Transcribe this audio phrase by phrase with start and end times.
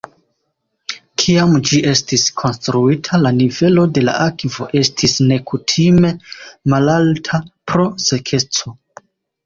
[1.23, 6.15] Kiam ĝi estis konstruita la nivelo de la akvo estis nekutime
[6.77, 8.79] malalta pro sekeco.